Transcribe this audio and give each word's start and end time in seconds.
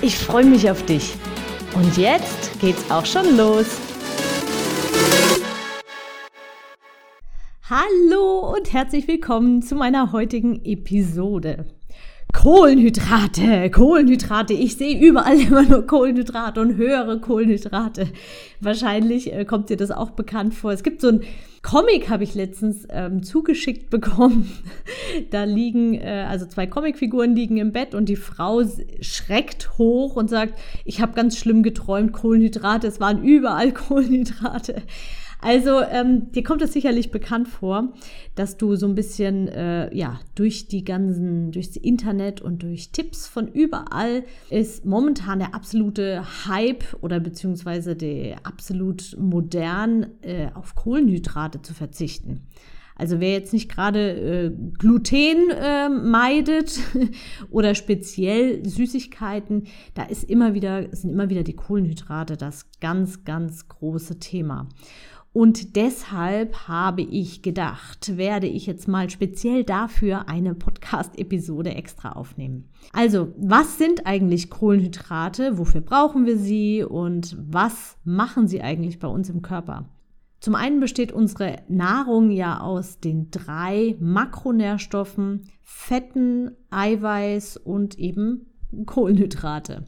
Ich 0.00 0.16
freue 0.16 0.44
mich 0.44 0.70
auf 0.70 0.86
dich. 0.86 1.14
Und 1.74 1.96
jetzt 1.96 2.60
geht's 2.60 2.88
auch 2.88 3.04
schon 3.04 3.36
los. 3.36 3.66
Hallo 7.68 8.54
und 8.54 8.72
herzlich 8.72 9.08
willkommen 9.08 9.60
zu 9.60 9.74
meiner 9.74 10.12
heutigen 10.12 10.64
Episode. 10.64 11.66
Kohlenhydrate, 12.32 13.70
Kohlenhydrate. 13.72 14.52
Ich 14.54 14.76
sehe 14.76 15.00
überall 15.00 15.40
immer 15.40 15.62
nur 15.62 15.84
Kohlenhydrate 15.84 16.60
und 16.60 16.76
höhere 16.76 17.20
Kohlenhydrate. 17.20 18.06
Wahrscheinlich 18.60 19.32
äh, 19.32 19.44
kommt 19.44 19.68
dir 19.68 19.76
das 19.76 19.90
auch 19.90 20.10
bekannt 20.10 20.54
vor. 20.54 20.70
Es 20.70 20.84
gibt 20.84 21.00
so 21.00 21.08
ein 21.08 21.22
Comic, 21.62 22.08
habe 22.08 22.24
ich 22.24 22.34
letztens 22.34 22.86
ähm, 22.90 23.22
zugeschickt 23.22 23.90
bekommen. 23.90 24.50
da 25.30 25.44
liegen, 25.44 25.94
äh, 25.94 26.26
also 26.28 26.46
zwei 26.46 26.66
Comicfiguren 26.66 27.34
liegen 27.34 27.56
im 27.56 27.72
Bett 27.72 27.94
und 27.94 28.08
die 28.08 28.16
Frau 28.16 28.62
schreckt 29.00 29.78
hoch 29.78 30.16
und 30.16 30.28
sagt, 30.30 30.58
ich 30.84 31.00
habe 31.00 31.14
ganz 31.14 31.36
schlimm 31.38 31.62
geträumt, 31.62 32.12
Kohlenhydrate, 32.12 32.86
es 32.86 33.00
waren 33.00 33.22
überall 33.22 33.72
Kohlenhydrate. 33.88 34.82
Also 35.40 35.80
ähm, 35.80 36.32
dir 36.32 36.42
kommt 36.42 36.62
es 36.62 36.72
sicherlich 36.72 37.12
bekannt 37.12 37.46
vor, 37.46 37.92
dass 38.34 38.56
du 38.56 38.74
so 38.74 38.86
ein 38.86 38.96
bisschen 38.96 39.46
äh, 39.48 39.94
ja 39.94 40.18
durch 40.34 40.66
die 40.66 40.84
ganzen, 40.84 41.52
durchs 41.52 41.76
Internet 41.76 42.40
und 42.40 42.62
durch 42.64 42.90
Tipps 42.90 43.28
von 43.28 43.46
überall 43.46 44.24
ist 44.50 44.84
momentan 44.84 45.38
der 45.38 45.54
absolute 45.54 46.24
Hype 46.46 46.84
oder 47.02 47.20
beziehungsweise 47.20 47.94
der 47.94 48.44
absolut 48.44 49.16
modern 49.18 50.08
äh, 50.22 50.48
auf 50.54 50.74
Kohlenhydrate 50.74 51.62
zu 51.62 51.72
verzichten. 51.72 52.48
Also 52.98 53.20
wer 53.20 53.30
jetzt 53.30 53.52
nicht 53.52 53.70
gerade 53.70 54.10
äh, 54.10 54.50
Gluten 54.76 55.50
äh, 55.50 55.88
meidet 55.88 56.80
oder 57.50 57.76
speziell 57.76 58.68
Süßigkeiten, 58.68 59.68
da 59.94 60.02
ist 60.02 60.24
immer 60.24 60.52
wieder, 60.52 60.88
sind 60.90 61.10
immer 61.10 61.30
wieder 61.30 61.44
die 61.44 61.54
Kohlenhydrate 61.54 62.36
das 62.36 62.66
ganz, 62.80 63.24
ganz 63.24 63.68
große 63.68 64.18
Thema. 64.18 64.68
Und 65.38 65.76
deshalb 65.76 66.66
habe 66.66 67.02
ich 67.02 67.42
gedacht, 67.42 68.16
werde 68.16 68.48
ich 68.48 68.66
jetzt 68.66 68.88
mal 68.88 69.08
speziell 69.08 69.62
dafür 69.62 70.28
eine 70.28 70.52
Podcast-Episode 70.56 71.76
extra 71.76 72.10
aufnehmen. 72.14 72.68
Also, 72.92 73.32
was 73.36 73.78
sind 73.78 74.04
eigentlich 74.04 74.50
Kohlenhydrate? 74.50 75.56
Wofür 75.56 75.80
brauchen 75.80 76.26
wir 76.26 76.38
sie? 76.38 76.82
Und 76.82 77.36
was 77.38 77.98
machen 78.02 78.48
sie 78.48 78.62
eigentlich 78.62 78.98
bei 78.98 79.06
uns 79.06 79.30
im 79.30 79.40
Körper? 79.40 79.88
Zum 80.40 80.56
einen 80.56 80.80
besteht 80.80 81.12
unsere 81.12 81.58
Nahrung 81.68 82.32
ja 82.32 82.58
aus 82.58 82.98
den 82.98 83.30
drei 83.30 83.94
Makronährstoffen 84.00 85.52
Fetten, 85.62 86.50
Eiweiß 86.70 87.58
und 87.58 87.96
eben 87.96 88.46
Kohlenhydrate. 88.86 89.84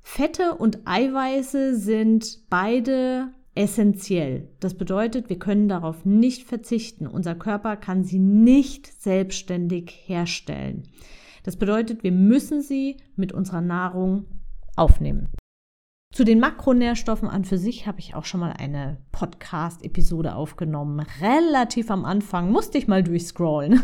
Fette 0.00 0.56
und 0.56 0.80
Eiweiße 0.86 1.76
sind 1.76 2.40
beide 2.50 3.30
essentiell. 3.54 4.48
Das 4.60 4.74
bedeutet, 4.74 5.28
wir 5.28 5.38
können 5.38 5.68
darauf 5.68 6.04
nicht 6.04 6.44
verzichten. 6.44 7.06
Unser 7.06 7.34
Körper 7.34 7.76
kann 7.76 8.04
sie 8.04 8.18
nicht 8.18 9.00
selbstständig 9.00 9.92
herstellen. 10.06 10.84
Das 11.42 11.56
bedeutet, 11.56 12.02
wir 12.02 12.12
müssen 12.12 12.62
sie 12.62 12.96
mit 13.16 13.32
unserer 13.32 13.60
Nahrung 13.60 14.26
aufnehmen. 14.76 15.28
Zu 16.12 16.24
den 16.24 16.40
Makronährstoffen 16.40 17.28
an 17.28 17.44
für 17.44 17.56
sich 17.56 17.86
habe 17.86 17.98
ich 17.98 18.14
auch 18.14 18.26
schon 18.26 18.40
mal 18.40 18.52
eine 18.52 18.98
Podcast-Episode 19.12 20.34
aufgenommen. 20.34 21.04
Relativ 21.20 21.90
am 21.90 22.04
Anfang 22.04 22.52
musste 22.52 22.76
ich 22.76 22.86
mal 22.86 23.02
durchscrollen. 23.02 23.82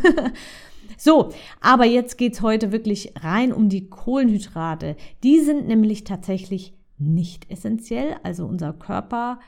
so, 0.98 1.30
aber 1.60 1.86
jetzt 1.86 2.18
geht 2.18 2.34
es 2.34 2.42
heute 2.42 2.70
wirklich 2.70 3.14
rein 3.20 3.50
um 3.52 3.70
die 3.70 3.88
Kohlenhydrate. 3.88 4.96
Die 5.22 5.40
sind 5.40 5.68
nämlich 5.68 6.04
tatsächlich 6.04 6.77
nicht 6.98 7.50
essentiell. 7.50 8.16
Also 8.22 8.46
unser 8.46 8.72
Körper 8.72 9.40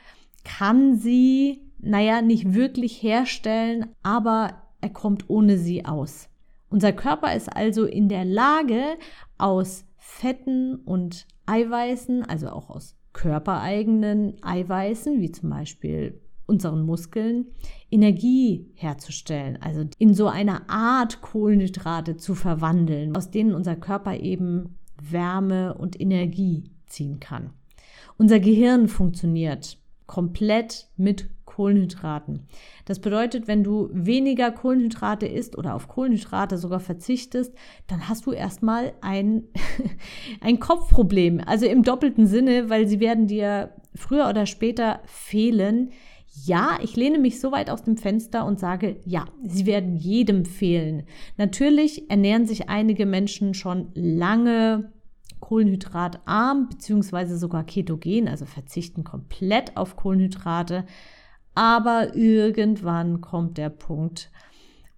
kann 0.43 0.95
sie, 0.95 1.61
naja, 1.79 2.21
nicht 2.21 2.53
wirklich 2.53 3.01
herstellen, 3.03 3.87
aber 4.03 4.61
er 4.81 4.89
kommt 4.89 5.29
ohne 5.29 5.57
sie 5.57 5.85
aus. 5.85 6.29
Unser 6.69 6.93
Körper 6.93 7.35
ist 7.35 7.53
also 7.55 7.85
in 7.85 8.07
der 8.07 8.25
Lage, 8.25 8.81
aus 9.37 9.85
Fetten 9.97 10.75
und 10.75 11.27
Eiweißen, 11.45 12.23
also 12.23 12.49
auch 12.49 12.69
aus 12.69 12.95
körpereigenen 13.13 14.41
Eiweißen, 14.41 15.19
wie 15.19 15.31
zum 15.31 15.49
Beispiel 15.49 16.21
unseren 16.45 16.85
Muskeln, 16.85 17.47
Energie 17.89 18.71
herzustellen, 18.75 19.57
also 19.61 19.85
in 19.97 20.13
so 20.13 20.27
eine 20.27 20.69
Art 20.69 21.21
Kohlenhydrate 21.21 22.17
zu 22.17 22.35
verwandeln, 22.35 23.15
aus 23.15 23.31
denen 23.31 23.53
unser 23.53 23.75
Körper 23.75 24.17
eben 24.17 24.77
Wärme 25.01 25.73
und 25.73 25.99
Energie 25.99 26.71
ziehen 26.91 27.19
kann. 27.19 27.51
Unser 28.17 28.39
Gehirn 28.39 28.87
funktioniert 28.87 29.77
komplett 30.05 30.89
mit 30.97 31.29
Kohlenhydraten. 31.45 32.47
Das 32.85 32.99
bedeutet, 32.99 33.47
wenn 33.47 33.63
du 33.63 33.89
weniger 33.91 34.51
Kohlenhydrate 34.51 35.25
isst 35.25 35.57
oder 35.57 35.75
auf 35.75 35.87
Kohlenhydrate 35.87 36.57
sogar 36.57 36.79
verzichtest, 36.79 37.53
dann 37.87 38.07
hast 38.07 38.25
du 38.25 38.31
erstmal 38.31 38.93
ein, 39.01 39.43
ein 40.41 40.59
Kopfproblem. 40.59 41.41
Also 41.45 41.65
im 41.65 41.83
doppelten 41.83 42.25
Sinne, 42.25 42.69
weil 42.69 42.87
sie 42.87 42.99
werden 42.99 43.27
dir 43.27 43.73
früher 43.95 44.29
oder 44.29 44.45
später 44.45 45.01
fehlen. 45.05 45.91
Ja, 46.45 46.77
ich 46.81 46.95
lehne 46.95 47.19
mich 47.19 47.41
so 47.41 47.51
weit 47.51 47.69
aus 47.69 47.83
dem 47.83 47.97
Fenster 47.97 48.45
und 48.45 48.59
sage, 48.59 49.01
ja, 49.05 49.25
sie 49.43 49.65
werden 49.65 49.97
jedem 49.97 50.45
fehlen. 50.45 51.03
Natürlich 51.37 52.09
ernähren 52.09 52.45
sich 52.45 52.69
einige 52.69 53.05
Menschen 53.05 53.53
schon 53.53 53.91
lange 53.93 54.91
kohlenhydratarm 55.51 56.69
beziehungsweise 56.69 57.37
sogar 57.37 57.65
ketogen, 57.65 58.29
also 58.29 58.45
verzichten 58.45 59.03
komplett 59.03 59.75
auf 59.75 59.97
Kohlenhydrate. 59.97 60.85
Aber 61.55 62.15
irgendwann 62.15 63.19
kommt 63.19 63.57
der 63.57 63.69
Punkt 63.69 64.31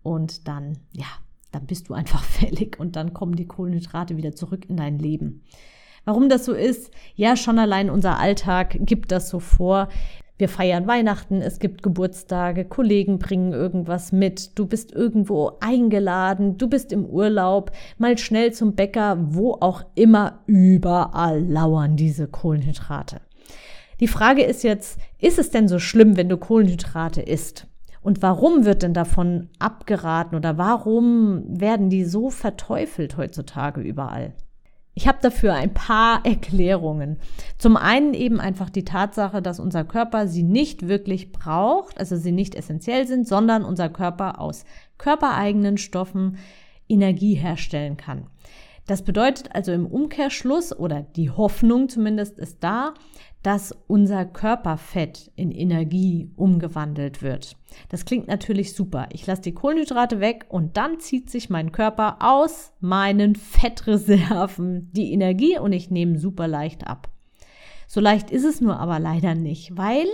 und 0.04 0.48
dann, 0.48 0.78
ja, 0.92 1.08
dann 1.52 1.66
bist 1.66 1.90
du 1.90 1.96
einfach 1.96 2.24
fällig 2.24 2.80
und 2.80 2.96
dann 2.96 3.14
kommen 3.16 3.36
die 3.36 3.48
Kohlenhydrate 3.48 4.16
wieder 4.16 4.36
zurück 4.36 4.70
in 4.70 4.78
dein 4.78 5.00
Leben. 5.00 5.42
Warum 6.06 6.30
das 6.30 6.46
so 6.46 6.54
ist? 6.54 6.92
Ja, 7.16 7.36
schon 7.36 7.58
allein 7.58 7.90
unser 7.90 8.20
Alltag 8.20 8.78
gibt 8.82 9.12
das 9.12 9.30
so 9.30 9.40
vor. 9.40 9.90
Wir 10.38 10.50
feiern 10.50 10.88
Weihnachten, 10.88 11.42
es 11.42 11.60
gibt 11.60 11.84
Geburtstage, 11.84 12.66
Kollegen 12.66 13.20
bringen 13.20 13.54
irgendwas 13.54 14.12
mit, 14.12 14.58
du 14.58 14.66
bist 14.66 14.92
irgendwo 14.92 15.52
eingeladen, 15.60 16.58
du 16.58 16.68
bist 16.68 16.92
im 16.92 17.06
Urlaub, 17.06 17.72
mal 18.00 18.18
schnell 18.18 18.52
zum 18.52 18.74
Bäcker, 18.74 19.18
wo 19.20 19.54
auch 19.54 19.86
immer, 19.94 20.40
überall 20.48 21.44
lauern 21.44 21.98
diese 21.98 22.28
Kohlenhydrate. 22.28 23.22
Die 24.00 24.08
Frage 24.08 24.44
ist 24.44 24.64
jetzt, 24.64 25.00
ist 25.20 25.38
es 25.38 25.52
denn 25.52 25.68
so 25.68 25.78
schlimm, 25.78 26.18
wenn 26.18 26.30
du 26.30 26.38
Kohlenhydrate 26.38 27.22
isst? 27.22 27.68
Und 28.02 28.22
warum 28.22 28.66
wird 28.66 28.84
denn 28.84 28.94
davon 28.94 29.50
abgeraten 29.60 30.36
oder 30.36 30.58
warum 30.58 31.44
werden 31.48 31.90
die 31.90 32.04
so 32.04 32.32
verteufelt 32.32 33.18
heutzutage 33.18 33.82
überall? 33.82 34.34
Ich 34.96 35.08
habe 35.08 35.18
dafür 35.22 35.54
ein 35.54 35.74
paar 35.74 36.22
Erklärungen. 36.26 37.18
Zum 37.58 37.78
einen 37.78 38.14
eben 38.14 38.40
einfach 38.40 38.70
die 38.70 38.86
Tatsache, 38.86 39.42
dass 39.42 39.60
unser 39.60 39.84
Körper 39.84 40.28
sie 40.28 40.44
nicht 40.44 40.88
wirklich 40.88 41.32
braucht, 41.32 42.00
also 42.00 42.16
sie 42.16 42.32
nicht 42.32 42.56
essentiell 42.56 43.08
sind, 43.08 43.28
sondern 43.28 43.66
unser 43.66 43.90
Körper 43.90 44.40
aus 44.40 44.66
körpereigenen 44.98 45.78
Stoffen 45.78 46.38
Energie 46.88 47.36
herstellen 47.36 47.98
kann. 47.98 48.28
Das 48.86 49.02
bedeutet 49.02 49.56
also 49.56 49.72
im 49.72 49.86
Umkehrschluss 49.86 50.78
oder 50.78 51.02
die 51.02 51.30
Hoffnung 51.30 51.88
zumindest 51.88 52.38
ist 52.38 52.58
da, 52.62 52.94
dass 53.42 53.76
unser 53.88 54.26
Körperfett 54.26 55.32
in 55.36 55.52
Energie 55.52 56.32
umgewandelt 56.36 57.22
wird. 57.22 57.58
Das 57.90 58.06
klingt 58.06 58.28
natürlich 58.28 58.74
super. 58.74 59.08
Ich 59.12 59.26
lasse 59.26 59.42
die 59.42 59.54
Kohlenhydrate 59.54 60.20
weg 60.20 60.46
und 60.50 60.78
dann 60.78 61.00
zieht 61.00 61.30
sich 61.30 61.50
mein 61.50 61.72
Körper 61.72 62.18
aus 62.20 62.74
meinen 62.80 63.36
Fettreserven 63.36 64.92
die 64.94 65.12
Energie 65.14 65.60
und 65.60 65.74
ich 65.74 65.90
nehme 65.90 66.20
super 66.20 66.48
leicht 66.48 66.88
ab. 66.88 67.10
So 67.88 68.00
leicht 68.00 68.32
ist 68.32 68.46
es 68.46 68.62
nur 68.62 68.80
aber 68.80 69.00
leider 69.00 69.36
nicht, 69.36 69.78
weil 69.78 70.08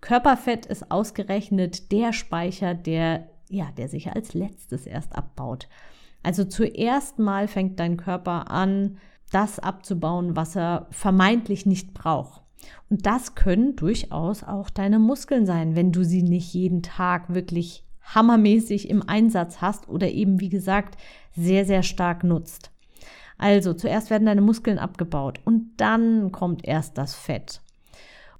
Körperfett 0.00 0.66
ist 0.66 0.90
ausgerechnet 0.90 1.92
der 1.92 2.12
Speicher, 2.12 2.74
der 2.74 3.28
ja, 3.48 3.70
der 3.76 3.88
sich 3.88 4.10
als 4.10 4.34
letztes 4.34 4.86
erst 4.86 5.14
abbaut. 5.14 5.68
Also 6.24 6.44
zuerst 6.44 7.20
mal 7.20 7.46
fängt 7.46 7.78
dein 7.78 7.96
Körper 7.96 8.50
an, 8.50 8.96
das 9.30 9.58
abzubauen, 9.60 10.34
was 10.34 10.56
er 10.56 10.86
vermeintlich 10.90 11.66
nicht 11.66 11.94
braucht. 11.94 12.42
Und 12.88 13.06
das 13.06 13.34
können 13.34 13.76
durchaus 13.76 14.42
auch 14.42 14.70
deine 14.70 14.98
Muskeln 14.98 15.46
sein, 15.46 15.76
wenn 15.76 15.92
du 15.92 16.02
sie 16.04 16.22
nicht 16.22 16.54
jeden 16.54 16.82
Tag 16.82 17.32
wirklich 17.34 17.84
hammermäßig 18.02 18.90
im 18.90 19.06
Einsatz 19.08 19.60
hast 19.60 19.88
oder 19.88 20.10
eben, 20.10 20.40
wie 20.40 20.48
gesagt, 20.48 20.96
sehr, 21.36 21.64
sehr 21.64 21.82
stark 21.82 22.24
nutzt. 22.24 22.70
Also 23.36 23.74
zuerst 23.74 24.10
werden 24.10 24.26
deine 24.26 24.40
Muskeln 24.40 24.78
abgebaut 24.78 25.40
und 25.44 25.72
dann 25.76 26.32
kommt 26.32 26.64
erst 26.64 26.96
das 26.98 27.14
Fett. 27.14 27.60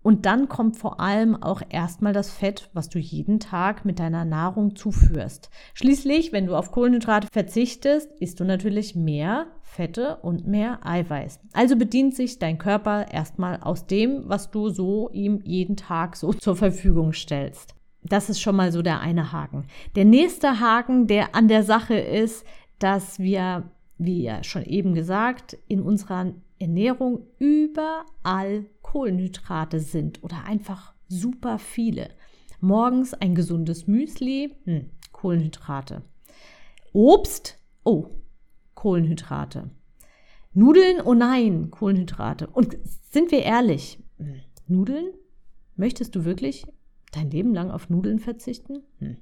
Und 0.04 0.26
dann 0.26 0.50
kommt 0.50 0.76
vor 0.76 1.00
allem 1.00 1.34
auch 1.34 1.62
erstmal 1.70 2.12
das 2.12 2.30
Fett, 2.30 2.68
was 2.74 2.90
du 2.90 2.98
jeden 2.98 3.40
Tag 3.40 3.86
mit 3.86 3.98
deiner 3.98 4.26
Nahrung 4.26 4.76
zuführst. 4.76 5.48
Schließlich, 5.72 6.30
wenn 6.30 6.44
du 6.44 6.54
auf 6.54 6.72
Kohlenhydrate 6.72 7.28
verzichtest, 7.32 8.12
isst 8.20 8.38
du 8.38 8.44
natürlich 8.44 8.94
mehr 8.94 9.46
Fette 9.62 10.16
und 10.16 10.46
mehr 10.46 10.86
Eiweiß. 10.86 11.40
Also 11.54 11.76
bedient 11.76 12.14
sich 12.14 12.38
dein 12.38 12.58
Körper 12.58 13.10
erstmal 13.10 13.60
aus 13.62 13.86
dem, 13.86 14.24
was 14.26 14.50
du 14.50 14.68
so 14.68 15.08
ihm 15.10 15.40
jeden 15.42 15.78
Tag 15.78 16.16
so 16.16 16.32
zur 16.34 16.54
Verfügung 16.54 17.14
stellst. 17.14 17.74
Das 18.02 18.28
ist 18.28 18.42
schon 18.42 18.56
mal 18.56 18.72
so 18.72 18.82
der 18.82 19.00
eine 19.00 19.32
Haken. 19.32 19.64
Der 19.96 20.04
nächste 20.04 20.60
Haken, 20.60 21.06
der 21.06 21.34
an 21.34 21.48
der 21.48 21.62
Sache 21.62 21.94
ist, 21.94 22.44
dass 22.78 23.18
wir, 23.18 23.70
wie 23.96 24.22
ja 24.22 24.44
schon 24.44 24.64
eben 24.64 24.94
gesagt, 24.94 25.56
in 25.66 25.80
unserer 25.80 26.34
Ernährung 26.64 27.26
überall 27.38 28.64
Kohlenhydrate 28.80 29.80
sind 29.80 30.22
oder 30.22 30.44
einfach 30.44 30.94
super 31.08 31.58
viele. 31.58 32.08
Morgens 32.60 33.12
ein 33.12 33.34
gesundes 33.34 33.86
Müsli, 33.86 34.56
hm, 34.64 34.86
Kohlenhydrate. 35.12 36.02
Obst, 36.94 37.58
oh, 37.84 38.06
Kohlenhydrate. 38.74 39.68
Nudeln, 40.54 41.02
oh 41.04 41.12
nein, 41.12 41.70
Kohlenhydrate. 41.70 42.46
Und 42.46 42.78
sind 43.10 43.30
wir 43.30 43.42
ehrlich, 43.42 43.98
hm, 44.16 44.40
Nudeln? 44.66 45.12
Möchtest 45.76 46.16
du 46.16 46.24
wirklich 46.24 46.64
dein 47.12 47.30
Leben 47.30 47.52
lang 47.52 47.70
auf 47.70 47.90
Nudeln 47.90 48.20
verzichten? 48.20 48.84
Hm. 49.00 49.18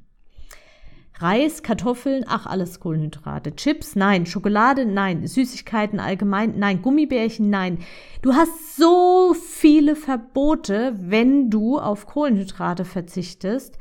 Reis, 1.19 1.63
Kartoffeln, 1.63 2.25
ach, 2.27 2.47
alles 2.47 2.81
Kohlenhydrate. 2.81 3.55
Chips, 3.55 3.95
nein. 3.95 4.27
Schokolade, 4.27 4.87
nein. 4.87 5.27
Süßigkeiten 5.27 6.01
allgemein, 6.01 6.59
nein. 6.59 6.83
Gummibärchen, 6.83 7.51
nein. 7.51 7.79
Du 8.23 8.35
hast 8.35 8.77
so 8.77 9.35
viele 9.35 9.95
Verbote, 9.95 10.95
wenn 10.99 11.51
du 11.51 11.79
auf 11.79 12.07
Kohlenhydrate 12.07 12.85
verzichtest, 12.85 13.79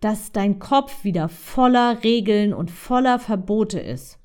dass 0.00 0.32
dein 0.32 0.58
Kopf 0.58 1.04
wieder 1.04 1.28
voller 1.28 2.02
Regeln 2.04 2.54
und 2.54 2.70
voller 2.70 3.18
Verbote 3.18 3.80
ist. 3.80 4.18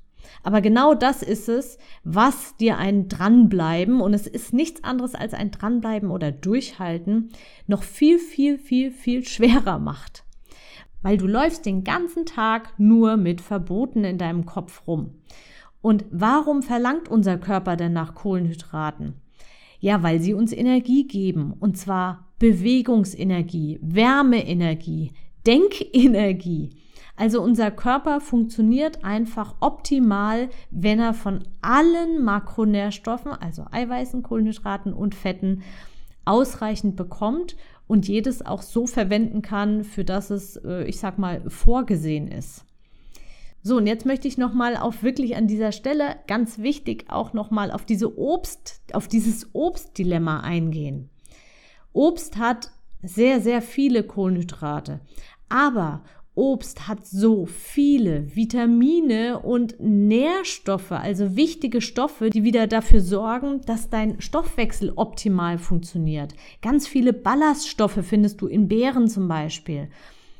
Aber 0.43 0.61
genau 0.61 0.93
das 0.93 1.23
ist 1.23 1.49
es, 1.49 1.77
was 2.03 2.55
dir 2.57 2.77
ein 2.77 3.07
Dranbleiben, 3.07 4.01
und 4.01 4.13
es 4.13 4.27
ist 4.27 4.53
nichts 4.53 4.83
anderes 4.83 5.15
als 5.15 5.33
ein 5.33 5.51
Dranbleiben 5.51 6.11
oder 6.11 6.31
Durchhalten, 6.31 7.31
noch 7.65 7.83
viel, 7.83 8.19
viel, 8.19 8.57
viel, 8.57 8.91
viel 8.91 9.25
schwerer 9.25 9.79
macht 9.79 10.22
weil 11.03 11.17
du 11.17 11.27
läufst 11.27 11.67
den 11.67 11.83
ganzen 11.83 12.25
Tag 12.25 12.73
nur 12.79 13.17
mit 13.17 13.41
Verboten 13.41 14.03
in 14.03 14.17
deinem 14.17 14.47
Kopf 14.47 14.87
rum. 14.87 15.11
Und 15.81 16.05
warum 16.09 16.63
verlangt 16.63 17.09
unser 17.09 17.37
Körper 17.37 17.75
denn 17.75 17.93
nach 17.93 18.15
Kohlenhydraten? 18.15 19.13
Ja, 19.79 20.01
weil 20.01 20.21
sie 20.21 20.33
uns 20.33 20.53
Energie 20.53 21.05
geben, 21.05 21.53
und 21.59 21.77
zwar 21.77 22.29
Bewegungsenergie, 22.39 23.79
Wärmeenergie, 23.81 25.11
Denkenergie. 25.45 26.69
Also 27.15 27.41
unser 27.41 27.69
Körper 27.69 28.21
funktioniert 28.21 29.03
einfach 29.03 29.55
optimal, 29.59 30.49
wenn 30.71 30.99
er 30.99 31.13
von 31.13 31.43
allen 31.61 32.23
Makronährstoffen, 32.23 33.33
also 33.33 33.65
Eiweißen, 33.69 34.23
Kohlenhydraten 34.23 34.93
und 34.93 35.13
Fetten, 35.13 35.63
ausreichend 36.25 36.95
bekommt 36.95 37.55
und 37.87 38.07
jedes 38.07 38.45
auch 38.45 38.61
so 38.61 38.87
verwenden 38.87 39.41
kann, 39.41 39.83
für 39.83 40.03
das 40.03 40.29
es, 40.29 40.57
äh, 40.57 40.83
ich 40.85 40.99
sag 40.99 41.17
mal, 41.17 41.49
vorgesehen 41.49 42.27
ist. 42.27 42.65
So, 43.61 43.77
und 43.77 43.87
jetzt 43.87 44.05
möchte 44.05 44.27
ich 44.27 44.37
nochmal 44.37 44.75
auf 44.75 45.03
wirklich 45.03 45.37
an 45.37 45.47
dieser 45.47 45.71
Stelle 45.71 46.17
ganz 46.27 46.59
wichtig 46.59 47.05
auch 47.07 47.31
nochmal 47.31 47.71
auf 47.71 47.85
diese 47.85 48.17
Obst, 48.17 48.81
auf 48.91 49.07
dieses 49.07 49.49
Obstdilemma 49.53 50.41
eingehen. 50.41 51.09
Obst 51.93 52.37
hat 52.37 52.71
sehr, 53.01 53.39
sehr 53.39 53.61
viele 53.61 54.03
Kohlenhydrate. 54.03 54.99
Aber 55.47 56.03
Obst 56.35 56.87
hat 56.87 57.05
so 57.05 57.45
viele 57.45 58.35
Vitamine 58.35 59.39
und 59.39 59.75
Nährstoffe, 59.79 60.91
also 60.91 61.35
wichtige 61.35 61.79
Stoffe, 61.79 62.31
die 62.31 62.43
wieder 62.43 62.65
dafür 62.65 63.01
sorgen, 63.01 63.61
dass 63.67 63.91
dein 63.91 64.19
Stoffwechsel 64.19 64.93
optimal 64.95 65.59
funktioniert. 65.59 66.33
Ganz 66.61 66.87
viele 66.87 67.13
Ballaststoffe 67.13 67.99
findest 68.01 68.41
du 68.41 68.47
in 68.47 68.67
Beeren 68.67 69.07
zum 69.07 69.27
Beispiel. 69.27 69.89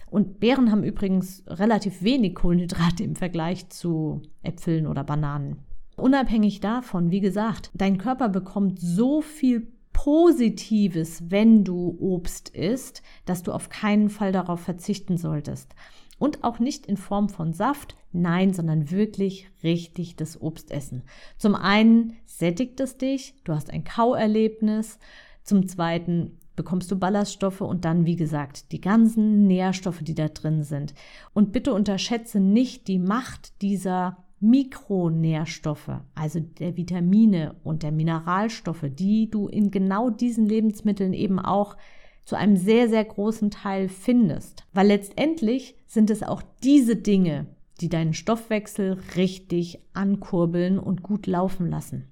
Und 0.10 0.40
Beeren 0.40 0.72
haben 0.72 0.84
übrigens 0.84 1.44
relativ 1.48 2.02
wenig 2.04 2.36
Kohlenhydrate 2.36 3.04
im 3.04 3.16
Vergleich 3.16 3.70
zu 3.70 4.24
Äpfeln 4.42 4.88
oder 4.88 5.04
Bananen. 5.04 5.58
Unabhängig 5.96 6.60
davon, 6.60 7.12
wie 7.12 7.20
gesagt, 7.20 7.70
dein 7.76 8.00
Körper 8.00 8.30
bekommt 8.30 8.80
so 8.80 9.22
viel 9.22 9.73
Positives, 9.94 11.32
wenn 11.32 11.64
du 11.64 11.96
Obst 12.00 12.50
isst, 12.50 13.04
dass 13.26 13.44
du 13.44 13.52
auf 13.52 13.70
keinen 13.70 14.10
Fall 14.10 14.32
darauf 14.32 14.60
verzichten 14.60 15.18
solltest. 15.18 15.74
Und 16.20 16.44
auch 16.44 16.60
nicht 16.60 16.86
in 16.86 16.98
Form 16.98 17.30
von 17.30 17.54
Saft, 17.54 17.96
nein, 18.12 18.54
sondern 18.54 18.92
wirklich 18.92 19.50
richtig 19.64 20.16
das 20.16 20.42
Obst 20.42 20.72
essen. 20.72 21.04
Zum 21.38 21.56
einen 21.56 22.18
sättigt 22.26 22.80
es 22.80 22.98
dich, 22.98 23.36
du 23.44 23.54
hast 23.54 23.70
ein 23.70 23.84
Kauerlebnis. 23.84 25.00
Zum 25.44 25.68
zweiten 25.68 26.38
bekommst 26.56 26.92
du 26.92 26.98
Ballaststoffe 26.98 27.62
und 27.62 27.84
dann, 27.86 28.06
wie 28.06 28.16
gesagt, 28.16 28.72
die 28.72 28.82
ganzen 28.82 29.48
Nährstoffe, 29.48 30.04
die 30.04 30.16
da 30.16 30.28
drin 30.28 30.64
sind. 30.64 30.94
Und 31.34 31.52
bitte 31.52 31.74
unterschätze 31.74 32.40
nicht 32.40 32.88
die 32.88 33.00
Macht 33.00 33.62
dieser 33.62 34.23
Mikronährstoffe, 34.44 36.02
also 36.16 36.42
der 36.42 36.76
Vitamine 36.76 37.56
und 37.64 37.82
der 37.82 37.94
Mineralstoffe, 37.94 38.86
die 38.90 39.30
du 39.30 39.48
in 39.48 39.72
genau 39.72 40.10
diesen 40.10 40.46
Lebensmitteln 40.46 41.14
eben 41.14 41.40
auch 41.40 41.78
zu 42.26 42.36
einem 42.36 42.58
sehr, 42.58 42.90
sehr 42.90 43.06
großen 43.06 43.52
Teil 43.52 43.88
findest. 43.88 44.66
Weil 44.74 44.88
letztendlich 44.88 45.78
sind 45.88 46.10
es 46.10 46.24
auch 46.24 46.42
diese 46.62 46.98
Dinge, 46.98 47.48
die 47.80 47.88
deinen 47.88 48.14
Stoffwechsel 48.14 48.98
richtig 49.16 49.80
ankurbeln 49.94 50.78
und 50.78 51.04
gut 51.04 51.26
laufen 51.26 51.70
lassen. 51.70 52.10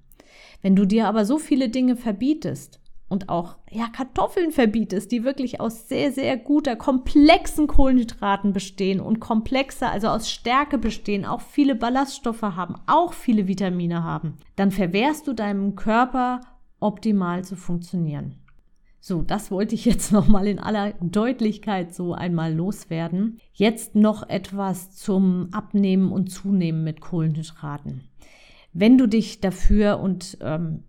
Wenn 0.62 0.74
du 0.74 0.86
dir 0.86 1.08
aber 1.08 1.26
so 1.26 1.38
viele 1.38 1.68
Dinge 1.68 1.96
verbietest, 1.96 2.80
und 3.12 3.28
auch 3.28 3.56
ja, 3.70 3.88
Kartoffeln 3.88 4.50
verbietest, 4.50 5.12
die 5.12 5.22
wirklich 5.22 5.60
aus 5.60 5.88
sehr, 5.88 6.10
sehr 6.12 6.36
guter, 6.38 6.76
komplexen 6.76 7.66
Kohlenhydraten 7.66 8.54
bestehen 8.54 9.00
und 9.00 9.20
komplexer, 9.20 9.92
also 9.92 10.08
aus 10.08 10.30
Stärke 10.30 10.78
bestehen, 10.78 11.26
auch 11.26 11.42
viele 11.42 11.74
Ballaststoffe 11.74 12.42
haben, 12.42 12.76
auch 12.86 13.12
viele 13.12 13.46
Vitamine 13.46 14.02
haben, 14.02 14.38
dann 14.56 14.70
verwehrst 14.70 15.28
du 15.28 15.34
deinem 15.34 15.76
Körper 15.76 16.40
optimal 16.80 17.44
zu 17.44 17.54
funktionieren. 17.54 18.38
So, 18.98 19.20
das 19.20 19.50
wollte 19.50 19.74
ich 19.74 19.84
jetzt 19.84 20.10
nochmal 20.12 20.46
in 20.46 20.58
aller 20.58 20.94
Deutlichkeit 21.00 21.94
so 21.94 22.14
einmal 22.14 22.54
loswerden. 22.54 23.40
Jetzt 23.52 23.94
noch 23.94 24.28
etwas 24.28 24.96
zum 24.96 25.48
Abnehmen 25.52 26.12
und 26.12 26.28
Zunehmen 26.30 26.82
mit 26.82 27.02
Kohlenhydraten. 27.02 28.08
Wenn 28.72 28.96
du 28.96 29.06
dich 29.06 29.40
dafür 29.40 30.00
und 30.00 30.38
ähm, 30.40 30.84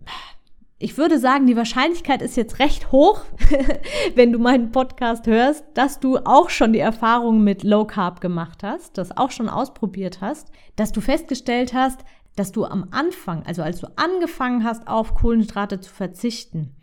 ich 0.84 0.98
würde 0.98 1.18
sagen, 1.18 1.46
die 1.46 1.56
Wahrscheinlichkeit 1.56 2.20
ist 2.20 2.36
jetzt 2.36 2.58
recht 2.58 2.92
hoch, 2.92 3.22
wenn 4.14 4.32
du 4.32 4.38
meinen 4.38 4.70
Podcast 4.70 5.26
hörst, 5.26 5.64
dass 5.72 5.98
du 5.98 6.18
auch 6.18 6.50
schon 6.50 6.74
die 6.74 6.78
Erfahrung 6.78 7.42
mit 7.42 7.62
Low 7.62 7.86
Carb 7.86 8.20
gemacht 8.20 8.62
hast, 8.62 8.98
das 8.98 9.16
auch 9.16 9.30
schon 9.30 9.48
ausprobiert 9.48 10.20
hast, 10.20 10.52
dass 10.76 10.92
du 10.92 11.00
festgestellt 11.00 11.72
hast, 11.72 12.04
dass 12.36 12.52
du 12.52 12.66
am 12.66 12.88
Anfang, 12.90 13.46
also 13.46 13.62
als 13.62 13.80
du 13.80 13.86
angefangen 13.96 14.62
hast, 14.62 14.86
auf 14.86 15.14
Kohlenhydrate 15.14 15.80
zu 15.80 15.90
verzichten, 15.90 16.76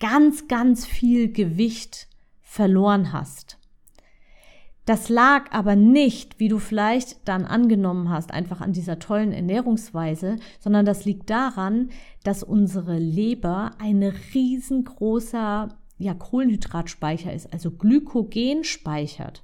ganz, 0.00 0.48
ganz 0.48 0.84
viel 0.84 1.32
Gewicht 1.32 2.08
verloren 2.42 3.12
hast. 3.12 3.58
Das 4.84 5.08
lag 5.08 5.50
aber 5.50 5.76
nicht, 5.76 6.38
wie 6.38 6.48
du 6.48 6.58
vielleicht 6.58 7.26
dann 7.26 7.46
angenommen 7.46 8.10
hast, 8.10 8.32
einfach 8.32 8.60
an 8.60 8.72
dieser 8.72 8.98
tollen 8.98 9.32
Ernährungsweise, 9.32 10.36
sondern 10.60 10.84
das 10.84 11.06
liegt 11.06 11.30
daran, 11.30 11.88
dass 12.22 12.42
unsere 12.42 12.98
Leber 12.98 13.70
ein 13.78 14.02
riesengroßer 14.02 15.68
ja, 15.96 16.14
Kohlenhydratspeicher 16.14 17.32
ist, 17.32 17.52
also 17.52 17.70
Glykogen 17.70 18.64
speichert. 18.64 19.42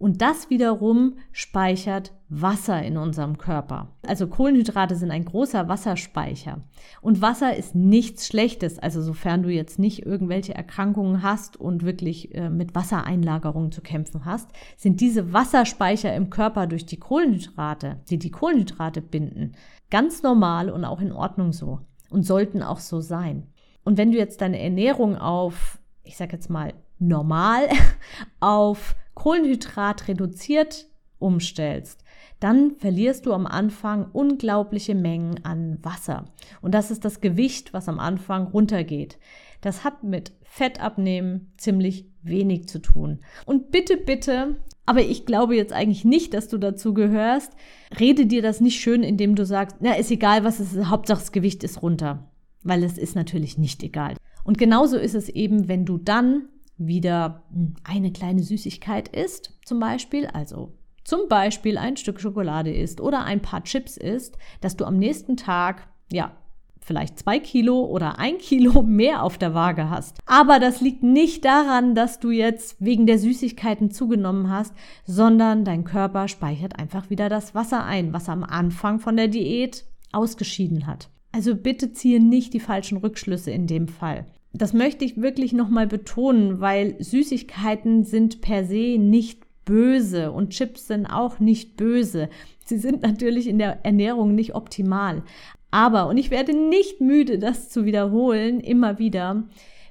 Und 0.00 0.22
das 0.22 0.48
wiederum 0.48 1.18
speichert 1.30 2.14
Wasser 2.30 2.82
in 2.82 2.96
unserem 2.96 3.36
Körper. 3.36 3.88
Also 4.06 4.28
Kohlenhydrate 4.28 4.96
sind 4.96 5.10
ein 5.10 5.26
großer 5.26 5.68
Wasserspeicher. 5.68 6.62
Und 7.02 7.20
Wasser 7.20 7.54
ist 7.54 7.74
nichts 7.74 8.26
Schlechtes. 8.26 8.78
Also 8.78 9.02
sofern 9.02 9.42
du 9.42 9.50
jetzt 9.50 9.78
nicht 9.78 10.06
irgendwelche 10.06 10.54
Erkrankungen 10.54 11.22
hast 11.22 11.58
und 11.58 11.84
wirklich 11.84 12.34
äh, 12.34 12.48
mit 12.48 12.74
Wassereinlagerungen 12.74 13.72
zu 13.72 13.82
kämpfen 13.82 14.24
hast, 14.24 14.48
sind 14.78 15.02
diese 15.02 15.34
Wasserspeicher 15.34 16.14
im 16.14 16.30
Körper 16.30 16.66
durch 16.66 16.86
die 16.86 16.98
Kohlenhydrate, 16.98 18.00
die 18.08 18.18
die 18.18 18.30
Kohlenhydrate 18.30 19.02
binden, 19.02 19.52
ganz 19.90 20.22
normal 20.22 20.70
und 20.70 20.86
auch 20.86 21.02
in 21.02 21.12
Ordnung 21.12 21.52
so. 21.52 21.80
und 22.08 22.22
sollten 22.22 22.62
auch 22.62 22.78
so 22.78 23.02
sein. 23.02 23.48
Und 23.84 23.98
wenn 23.98 24.12
du 24.12 24.16
jetzt 24.16 24.40
deine 24.40 24.60
Ernährung 24.60 25.18
auf, 25.18 25.78
ich 26.04 26.16
sag 26.16 26.32
jetzt 26.32 26.48
mal, 26.48 26.72
normal, 26.98 27.68
auf 28.40 28.96
Kohlenhydrat 29.20 30.08
reduziert 30.08 30.86
umstellst, 31.18 32.04
dann 32.40 32.76
verlierst 32.76 33.26
du 33.26 33.34
am 33.34 33.46
Anfang 33.46 34.06
unglaubliche 34.14 34.94
Mengen 34.94 35.44
an 35.44 35.76
Wasser. 35.82 36.24
Und 36.62 36.72
das 36.72 36.90
ist 36.90 37.04
das 37.04 37.20
Gewicht, 37.20 37.74
was 37.74 37.86
am 37.90 38.00
Anfang 38.00 38.46
runtergeht. 38.46 39.18
Das 39.60 39.84
hat 39.84 40.04
mit 40.04 40.32
Fettabnehmen 40.40 41.52
ziemlich 41.58 42.06
wenig 42.22 42.66
zu 42.68 42.78
tun. 42.78 43.20
Und 43.44 43.70
bitte, 43.70 43.98
bitte, 43.98 44.56
aber 44.86 45.02
ich 45.02 45.26
glaube 45.26 45.54
jetzt 45.54 45.74
eigentlich 45.74 46.06
nicht, 46.06 46.32
dass 46.32 46.48
du 46.48 46.56
dazu 46.56 46.94
gehörst, 46.94 47.52
rede 47.98 48.24
dir 48.24 48.40
das 48.40 48.62
nicht 48.62 48.80
schön, 48.80 49.02
indem 49.02 49.34
du 49.34 49.44
sagst, 49.44 49.76
na, 49.80 49.96
ist 49.96 50.10
egal, 50.10 50.44
was 50.44 50.60
es 50.60 50.72
ist, 50.72 50.88
Hauptsache 50.88 51.20
das 51.20 51.32
Gewicht 51.32 51.62
ist 51.62 51.82
runter. 51.82 52.30
Weil 52.62 52.82
es 52.84 52.96
ist 52.96 53.16
natürlich 53.16 53.58
nicht 53.58 53.82
egal. 53.82 54.16
Und 54.44 54.56
genauso 54.56 54.96
ist 54.96 55.14
es 55.14 55.28
eben, 55.28 55.68
wenn 55.68 55.84
du 55.84 55.98
dann 55.98 56.48
wieder 56.80 57.44
eine 57.84 58.10
kleine 58.10 58.42
Süßigkeit 58.42 59.08
isst, 59.08 59.58
zum 59.64 59.78
Beispiel, 59.78 60.26
also 60.26 60.72
zum 61.04 61.28
Beispiel 61.28 61.78
ein 61.78 61.96
Stück 61.96 62.20
Schokolade 62.20 62.72
isst 62.72 63.00
oder 63.00 63.24
ein 63.24 63.42
paar 63.42 63.64
Chips 63.64 63.96
isst, 63.96 64.38
dass 64.60 64.76
du 64.76 64.84
am 64.84 64.96
nächsten 64.96 65.36
Tag, 65.36 65.88
ja, 66.10 66.32
vielleicht 66.80 67.18
zwei 67.18 67.38
Kilo 67.38 67.84
oder 67.84 68.18
ein 68.18 68.38
Kilo 68.38 68.82
mehr 68.86 69.22
auf 69.22 69.38
der 69.38 69.54
Waage 69.54 69.90
hast. 69.90 70.18
Aber 70.26 70.58
das 70.58 70.80
liegt 70.80 71.02
nicht 71.02 71.44
daran, 71.44 71.94
dass 71.94 72.20
du 72.20 72.30
jetzt 72.30 72.76
wegen 72.80 73.06
der 73.06 73.18
Süßigkeiten 73.18 73.90
zugenommen 73.90 74.50
hast, 74.50 74.74
sondern 75.04 75.64
dein 75.64 75.84
Körper 75.84 76.28
speichert 76.28 76.78
einfach 76.78 77.10
wieder 77.10 77.28
das 77.28 77.54
Wasser 77.54 77.84
ein, 77.84 78.12
was 78.12 78.28
am 78.28 78.42
Anfang 78.42 78.98
von 78.98 79.16
der 79.16 79.28
Diät 79.28 79.84
ausgeschieden 80.12 80.86
hat. 80.86 81.10
Also 81.32 81.54
bitte 81.54 81.92
ziehe 81.92 82.20
nicht 82.20 82.54
die 82.54 82.60
falschen 82.60 82.98
Rückschlüsse 82.98 83.50
in 83.50 83.66
dem 83.66 83.86
Fall. 83.86 84.26
Das 84.52 84.72
möchte 84.72 85.04
ich 85.04 85.20
wirklich 85.20 85.52
nochmal 85.52 85.86
betonen, 85.86 86.60
weil 86.60 86.96
Süßigkeiten 87.02 88.04
sind 88.04 88.40
per 88.40 88.64
se 88.64 88.98
nicht 88.98 89.44
böse 89.64 90.32
und 90.32 90.50
Chips 90.50 90.88
sind 90.88 91.06
auch 91.06 91.38
nicht 91.38 91.76
böse. 91.76 92.28
Sie 92.64 92.78
sind 92.78 93.02
natürlich 93.02 93.46
in 93.46 93.58
der 93.58 93.84
Ernährung 93.84 94.34
nicht 94.34 94.54
optimal. 94.54 95.22
Aber, 95.70 96.08
und 96.08 96.16
ich 96.16 96.30
werde 96.30 96.52
nicht 96.52 97.00
müde, 97.00 97.38
das 97.38 97.68
zu 97.68 97.84
wiederholen, 97.84 98.60
immer 98.60 98.98
wieder, 98.98 99.44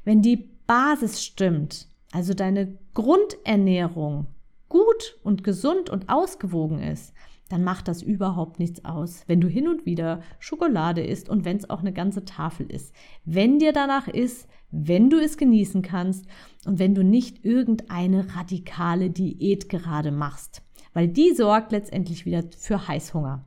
wenn 0.04 0.22
die 0.22 0.50
Basis 0.68 1.24
stimmt, 1.24 1.88
also 2.12 2.34
deine 2.34 2.78
Grundernährung 2.94 4.28
gut 4.68 5.18
und 5.24 5.44
gesund 5.44 5.90
und 5.90 6.10
ausgewogen 6.10 6.80
ist, 6.80 7.14
dann 7.50 7.64
macht 7.64 7.88
das 7.88 8.02
überhaupt 8.02 8.60
nichts 8.60 8.86
aus, 8.86 9.24
wenn 9.28 9.42
du 9.42 9.48
hin 9.48 9.68
und 9.68 9.86
wieder 9.86 10.22
Schokolade 10.40 11.04
isst 11.04 11.30
und 11.30 11.46
wenn 11.46 11.58
es 11.58 11.70
auch 11.70 11.80
eine 11.80 11.94
ganze 11.94 12.24
Tafel 12.24 12.68
ist. 12.72 12.94
Wenn 13.26 13.60
dir 13.60 13.74
danach 13.74 14.08
ist, 14.08 14.48
wenn 14.72 15.10
du 15.10 15.18
es 15.18 15.38
genießen 15.38 15.82
kannst 15.82 16.26
und 16.66 16.80
wenn 16.80 16.94
du 16.94 17.04
nicht 17.04 17.44
irgendeine 17.44 18.36
radikale 18.36 19.10
Diät 19.10 19.68
gerade 19.68 20.12
machst, 20.12 20.62
weil 20.94 21.08
die 21.08 21.34
sorgt 21.34 21.72
letztendlich 21.72 22.26
wieder 22.26 22.44
für 22.58 22.88
Heißhunger. 22.88 23.46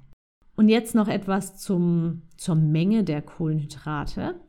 Und 0.56 0.68
jetzt 0.68 0.94
noch 0.94 1.08
etwas 1.08 1.56
zum, 1.56 2.22
zur 2.36 2.56
Menge 2.56 3.04
der 3.04 3.22
Kohlenhydrate. 3.22 4.40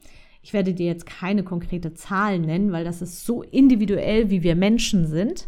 Ich 0.42 0.52
werde 0.52 0.74
dir 0.74 0.88
jetzt 0.88 1.06
keine 1.06 1.44
konkrete 1.44 1.94
Zahl 1.94 2.40
nennen, 2.40 2.72
weil 2.72 2.84
das 2.84 3.02
ist 3.02 3.26
so 3.26 3.44
individuell, 3.44 4.30
wie 4.30 4.44
wir 4.44 4.56
Menschen 4.56 5.08
sind. 5.08 5.48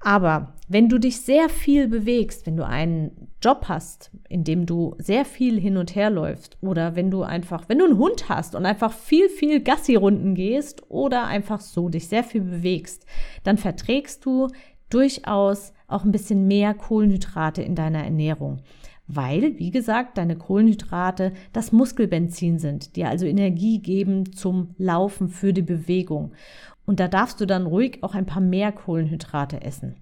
Aber 0.00 0.54
wenn 0.66 0.88
du 0.88 0.98
dich 0.98 1.20
sehr 1.20 1.50
viel 1.50 1.86
bewegst, 1.86 2.46
wenn 2.46 2.56
du 2.56 2.66
einen 2.66 3.28
Job 3.42 3.66
hast, 3.68 4.10
in 4.28 4.44
dem 4.44 4.64
du 4.64 4.94
sehr 4.98 5.26
viel 5.26 5.60
hin 5.60 5.76
und 5.76 5.94
her 5.94 6.08
läufst, 6.08 6.56
oder 6.62 6.96
wenn 6.96 7.10
du 7.10 7.22
einfach, 7.22 7.68
wenn 7.68 7.78
du 7.78 7.84
einen 7.84 7.98
Hund 7.98 8.28
hast 8.28 8.54
und 8.54 8.64
einfach 8.64 8.92
viel, 8.92 9.28
viel 9.28 9.60
Gassi-Runden 9.60 10.34
gehst 10.34 10.82
oder 10.88 11.26
einfach 11.26 11.60
so 11.60 11.90
dich 11.90 12.08
sehr 12.08 12.24
viel 12.24 12.40
bewegst, 12.40 13.04
dann 13.44 13.58
verträgst 13.58 14.24
du 14.24 14.48
durchaus 14.88 15.72
auch 15.86 16.04
ein 16.04 16.12
bisschen 16.12 16.46
mehr 16.46 16.72
Kohlenhydrate 16.74 17.62
in 17.62 17.74
deiner 17.74 18.02
Ernährung. 18.02 18.62
Weil, 19.12 19.58
wie 19.58 19.72
gesagt, 19.72 20.18
deine 20.18 20.36
Kohlenhydrate 20.36 21.32
das 21.52 21.72
Muskelbenzin 21.72 22.60
sind, 22.60 22.94
die 22.94 23.04
also 23.04 23.26
Energie 23.26 23.80
geben 23.80 24.32
zum 24.32 24.76
Laufen 24.78 25.28
für 25.28 25.52
die 25.52 25.62
Bewegung. 25.62 26.32
Und 26.90 26.98
da 26.98 27.06
darfst 27.06 27.40
du 27.40 27.46
dann 27.46 27.66
ruhig 27.66 28.02
auch 28.02 28.16
ein 28.16 28.26
paar 28.26 28.42
mehr 28.42 28.72
Kohlenhydrate 28.72 29.62
essen. 29.62 29.94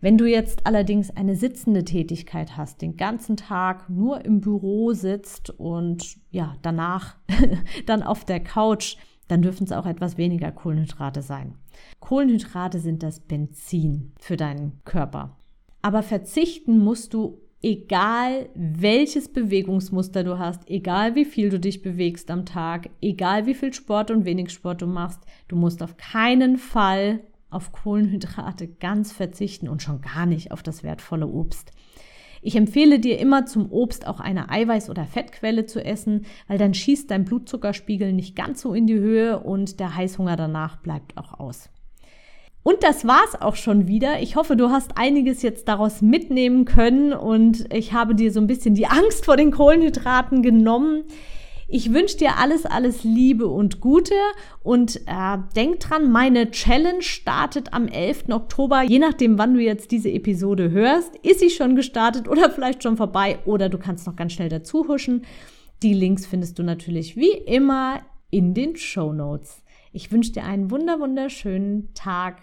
Wenn 0.00 0.18
du 0.18 0.26
jetzt 0.26 0.66
allerdings 0.66 1.16
eine 1.16 1.36
sitzende 1.36 1.84
Tätigkeit 1.84 2.56
hast, 2.56 2.82
den 2.82 2.96
ganzen 2.96 3.36
Tag 3.36 3.88
nur 3.88 4.24
im 4.24 4.40
Büro 4.40 4.94
sitzt 4.94 5.50
und 5.50 6.16
ja, 6.32 6.56
danach 6.62 7.14
dann 7.86 8.02
auf 8.02 8.24
der 8.24 8.40
Couch, 8.40 8.96
dann 9.28 9.42
dürfen 9.42 9.62
es 9.62 9.70
auch 9.70 9.86
etwas 9.86 10.18
weniger 10.18 10.50
Kohlenhydrate 10.50 11.22
sein. 11.22 11.54
Kohlenhydrate 12.00 12.80
sind 12.80 13.04
das 13.04 13.20
Benzin 13.20 14.10
für 14.18 14.36
deinen 14.36 14.80
Körper. 14.84 15.36
Aber 15.82 16.02
verzichten 16.02 16.80
musst 16.80 17.14
du 17.14 17.38
egal 17.62 18.48
welches 18.54 19.32
Bewegungsmuster 19.32 20.22
du 20.24 20.38
hast, 20.38 20.68
egal 20.68 21.14
wie 21.14 21.24
viel 21.24 21.50
du 21.50 21.58
dich 21.58 21.82
bewegst 21.82 22.30
am 22.30 22.46
Tag, 22.46 22.90
egal 23.00 23.46
wie 23.46 23.54
viel 23.54 23.72
Sport 23.72 24.10
und 24.10 24.24
wenig 24.24 24.50
Sport 24.50 24.82
du 24.82 24.86
machst, 24.86 25.20
du 25.48 25.56
musst 25.56 25.82
auf 25.82 25.96
keinen 25.96 26.56
Fall 26.56 27.20
auf 27.50 27.72
Kohlenhydrate 27.72 28.68
ganz 28.68 29.12
verzichten 29.12 29.68
und 29.68 29.82
schon 29.82 30.02
gar 30.02 30.26
nicht 30.26 30.52
auf 30.52 30.62
das 30.62 30.82
wertvolle 30.82 31.26
Obst. 31.26 31.72
Ich 32.40 32.54
empfehle 32.54 33.00
dir 33.00 33.18
immer 33.18 33.46
zum 33.46 33.72
Obst 33.72 34.06
auch 34.06 34.20
eine 34.20 34.50
Eiweiß- 34.50 34.90
oder 34.90 35.04
Fettquelle 35.04 35.66
zu 35.66 35.84
essen, 35.84 36.26
weil 36.46 36.58
dann 36.58 36.74
schießt 36.74 37.10
dein 37.10 37.24
Blutzuckerspiegel 37.24 38.12
nicht 38.12 38.36
ganz 38.36 38.60
so 38.60 38.74
in 38.74 38.86
die 38.86 38.98
Höhe 38.98 39.40
und 39.40 39.80
der 39.80 39.96
Heißhunger 39.96 40.36
danach 40.36 40.76
bleibt 40.76 41.16
auch 41.16 41.40
aus. 41.40 41.68
Und 42.68 42.82
das 42.82 43.06
war's 43.06 43.40
auch 43.40 43.56
schon 43.56 43.88
wieder. 43.88 44.20
Ich 44.20 44.36
hoffe, 44.36 44.54
du 44.54 44.68
hast 44.68 44.98
einiges 44.98 45.40
jetzt 45.40 45.68
daraus 45.68 46.02
mitnehmen 46.02 46.66
können 46.66 47.14
und 47.14 47.64
ich 47.72 47.94
habe 47.94 48.14
dir 48.14 48.30
so 48.30 48.40
ein 48.40 48.46
bisschen 48.46 48.74
die 48.74 48.86
Angst 48.86 49.24
vor 49.24 49.38
den 49.38 49.52
Kohlenhydraten 49.52 50.42
genommen. 50.42 51.04
Ich 51.66 51.94
wünsche 51.94 52.18
dir 52.18 52.36
alles, 52.36 52.66
alles 52.66 53.04
Liebe 53.04 53.46
und 53.46 53.80
Gute 53.80 54.12
und 54.62 54.96
äh, 55.06 55.38
denk 55.56 55.80
dran, 55.80 56.12
meine 56.12 56.50
Challenge 56.50 57.00
startet 57.00 57.72
am 57.72 57.88
11. 57.88 58.24
Oktober. 58.28 58.82
Je 58.82 58.98
nachdem, 58.98 59.38
wann 59.38 59.54
du 59.54 59.60
jetzt 59.60 59.90
diese 59.90 60.10
Episode 60.10 60.70
hörst, 60.70 61.16
ist 61.22 61.40
sie 61.40 61.48
schon 61.48 61.74
gestartet 61.74 62.28
oder 62.28 62.50
vielleicht 62.50 62.82
schon 62.82 62.98
vorbei 62.98 63.38
oder 63.46 63.70
du 63.70 63.78
kannst 63.78 64.06
noch 64.06 64.14
ganz 64.14 64.34
schnell 64.34 64.50
dazu 64.50 64.86
huschen. 64.88 65.22
Die 65.82 65.94
Links 65.94 66.26
findest 66.26 66.58
du 66.58 66.62
natürlich 66.62 67.16
wie 67.16 67.32
immer 67.32 68.00
in 68.28 68.52
den 68.52 68.76
Show 68.76 69.14
Notes. 69.14 69.62
Ich 69.90 70.12
wünsche 70.12 70.32
dir 70.32 70.44
einen 70.44 70.70
wunder 70.70 71.00
wunderschönen 71.00 71.94
Tag, 71.94 72.42